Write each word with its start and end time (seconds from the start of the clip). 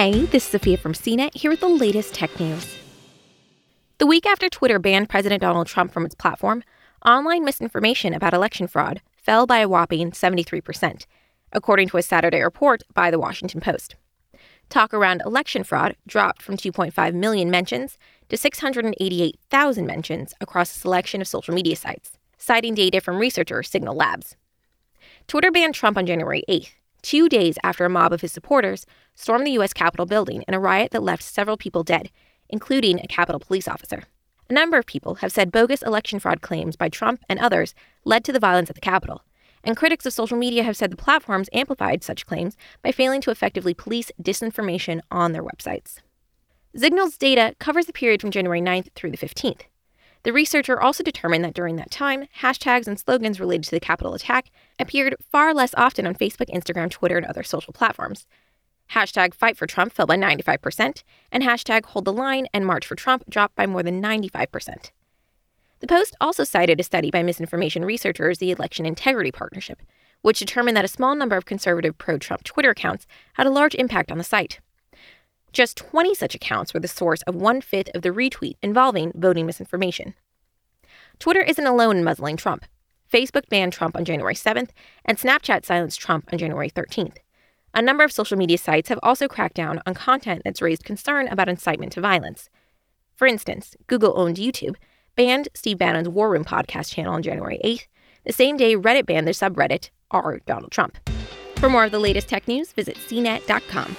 Hey, 0.00 0.24
this 0.24 0.46
is 0.46 0.50
Sophia 0.52 0.78
from 0.78 0.94
CNET 0.94 1.36
here 1.36 1.50
with 1.50 1.60
the 1.60 1.68
latest 1.68 2.14
tech 2.14 2.40
news. 2.40 2.78
The 3.98 4.06
week 4.06 4.24
after 4.24 4.48
Twitter 4.48 4.78
banned 4.78 5.10
President 5.10 5.42
Donald 5.42 5.66
Trump 5.66 5.92
from 5.92 6.06
its 6.06 6.14
platform, 6.14 6.64
online 7.04 7.44
misinformation 7.44 8.14
about 8.14 8.32
election 8.32 8.66
fraud 8.66 9.02
fell 9.18 9.46
by 9.46 9.58
a 9.58 9.68
whopping 9.68 10.12
73%, 10.12 11.04
according 11.52 11.88
to 11.88 11.98
a 11.98 12.02
Saturday 12.02 12.40
report 12.40 12.82
by 12.94 13.10
The 13.10 13.18
Washington 13.18 13.60
Post. 13.60 13.96
Talk 14.70 14.94
around 14.94 15.20
election 15.26 15.64
fraud 15.64 15.96
dropped 16.06 16.40
from 16.40 16.56
2.5 16.56 17.12
million 17.12 17.50
mentions 17.50 17.98
to 18.30 18.38
688,000 18.38 19.86
mentions 19.86 20.32
across 20.40 20.74
a 20.74 20.78
selection 20.78 21.20
of 21.20 21.28
social 21.28 21.52
media 21.52 21.76
sites, 21.76 22.12
citing 22.38 22.72
data 22.72 23.02
from 23.02 23.18
researcher 23.18 23.60
Zignal 23.60 23.96
Labs. 23.96 24.34
Twitter 25.26 25.50
banned 25.50 25.74
Trump 25.74 25.98
on 25.98 26.06
January 26.06 26.42
8th, 26.48 26.70
two 27.02 27.28
days 27.28 27.58
after 27.62 27.84
a 27.84 27.90
mob 27.90 28.12
of 28.12 28.20
his 28.20 28.32
supporters 28.32 28.86
stormed 29.14 29.46
the 29.46 29.52
U.S. 29.52 29.72
Capitol 29.72 30.06
building 30.06 30.42
in 30.46 30.54
a 30.54 30.60
riot 30.60 30.90
that 30.92 31.02
left 31.02 31.22
several 31.22 31.56
people 31.56 31.82
dead, 31.82 32.10
including 32.48 33.00
a 33.00 33.06
Capitol 33.06 33.40
police 33.40 33.68
officer. 33.68 34.04
A 34.48 34.52
number 34.52 34.78
of 34.78 34.86
people 34.86 35.16
have 35.16 35.32
said 35.32 35.52
bogus 35.52 35.82
election 35.82 36.18
fraud 36.18 36.40
claims 36.40 36.76
by 36.76 36.88
Trump 36.88 37.22
and 37.28 37.38
others 37.38 37.74
led 38.04 38.24
to 38.24 38.32
the 38.32 38.40
violence 38.40 38.68
at 38.68 38.74
the 38.74 38.80
Capitol, 38.80 39.22
and 39.62 39.76
critics 39.76 40.06
of 40.06 40.12
social 40.12 40.36
media 40.36 40.62
have 40.62 40.76
said 40.76 40.90
the 40.90 40.96
platforms 40.96 41.48
amplified 41.52 42.02
such 42.02 42.26
claims 42.26 42.56
by 42.82 42.92
failing 42.92 43.20
to 43.20 43.30
effectively 43.30 43.74
police 43.74 44.10
disinformation 44.20 45.00
on 45.10 45.32
their 45.32 45.44
websites. 45.44 45.98
Zignal's 46.76 47.16
data 47.16 47.54
covers 47.58 47.86
the 47.86 47.92
period 47.92 48.20
from 48.20 48.30
January 48.30 48.60
9th 48.60 48.92
through 48.94 49.10
the 49.10 49.16
15th. 49.16 49.62
The 50.22 50.32
researcher 50.32 50.80
also 50.80 51.02
determined 51.02 51.44
that 51.44 51.54
during 51.54 51.76
that 51.76 51.90
time, 51.90 52.26
hashtags 52.40 52.86
and 52.86 52.98
slogans 53.00 53.40
related 53.40 53.64
to 53.64 53.70
the 53.70 53.80
Capitol 53.80 54.14
attack 54.14 54.50
appeared 54.78 55.16
far 55.30 55.54
less 55.54 55.74
often 55.76 56.06
on 56.06 56.14
Facebook, 56.14 56.50
Instagram, 56.50 56.90
Twitter, 56.90 57.16
and 57.16 57.26
other 57.26 57.42
social 57.42 57.72
platforms. 57.72 58.26
Hashtag 58.92 59.34
Fight 59.34 59.56
for 59.56 59.66
Trump 59.66 59.92
fell 59.92 60.06
by 60.06 60.16
95%, 60.16 61.04
and 61.32 61.42
hashtag 61.42 61.86
Hold 61.86 62.04
the 62.04 62.12
Line 62.12 62.48
and 62.52 62.66
March 62.66 62.86
for 62.86 62.96
Trump 62.96 63.24
dropped 63.30 63.54
by 63.54 63.66
more 63.66 63.82
than 63.82 64.02
95%. 64.02 64.90
The 65.78 65.86
Post 65.86 66.14
also 66.20 66.44
cited 66.44 66.78
a 66.78 66.82
study 66.82 67.10
by 67.10 67.22
misinformation 67.22 67.84
researchers, 67.84 68.38
the 68.38 68.50
Election 68.50 68.84
Integrity 68.84 69.32
Partnership, 69.32 69.80
which 70.20 70.40
determined 70.40 70.76
that 70.76 70.84
a 70.84 70.88
small 70.88 71.14
number 71.14 71.36
of 71.36 71.46
conservative 71.46 71.96
pro 71.96 72.18
Trump 72.18 72.44
Twitter 72.44 72.70
accounts 72.70 73.06
had 73.34 73.46
a 73.46 73.50
large 73.50 73.74
impact 73.76 74.12
on 74.12 74.18
the 74.18 74.24
site. 74.24 74.60
Just 75.52 75.76
20 75.76 76.14
such 76.14 76.34
accounts 76.34 76.72
were 76.72 76.80
the 76.80 76.88
source 76.88 77.22
of 77.22 77.34
one 77.34 77.60
fifth 77.60 77.90
of 77.94 78.02
the 78.02 78.10
retweet 78.10 78.56
involving 78.62 79.12
voting 79.14 79.46
misinformation. 79.46 80.14
Twitter 81.18 81.42
isn't 81.42 81.66
alone 81.66 81.98
in 81.98 82.04
muzzling 82.04 82.36
Trump. 82.36 82.64
Facebook 83.12 83.48
banned 83.48 83.72
Trump 83.72 83.96
on 83.96 84.04
January 84.04 84.34
7th, 84.34 84.70
and 85.04 85.18
Snapchat 85.18 85.64
silenced 85.64 86.00
Trump 86.00 86.28
on 86.32 86.38
January 86.38 86.70
13th. 86.70 87.16
A 87.74 87.82
number 87.82 88.04
of 88.04 88.12
social 88.12 88.36
media 88.36 88.58
sites 88.58 88.88
have 88.88 88.98
also 89.02 89.28
cracked 89.28 89.54
down 89.54 89.80
on 89.86 89.94
content 89.94 90.42
that's 90.44 90.62
raised 90.62 90.84
concern 90.84 91.28
about 91.28 91.48
incitement 91.48 91.92
to 91.92 92.00
violence. 92.00 92.48
For 93.16 93.26
instance, 93.26 93.76
Google 93.86 94.18
owned 94.18 94.36
YouTube 94.36 94.76
banned 95.16 95.48
Steve 95.54 95.78
Bannon's 95.78 96.08
War 96.08 96.30
Room 96.30 96.44
podcast 96.44 96.92
channel 96.92 97.14
on 97.14 97.22
January 97.22 97.60
8th, 97.64 97.86
the 98.24 98.32
same 98.32 98.56
day 98.56 98.76
Reddit 98.76 99.06
banned 99.06 99.26
their 99.26 99.34
subreddit, 99.34 99.90
r 100.10 100.38
Donald 100.46 100.70
Trump. 100.70 100.96
For 101.56 101.68
more 101.68 101.84
of 101.84 101.90
the 101.90 101.98
latest 101.98 102.28
tech 102.28 102.48
news, 102.48 102.72
visit 102.72 102.96
cnet.com. 102.96 103.96